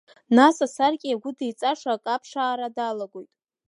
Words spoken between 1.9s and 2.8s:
акы аԥшаара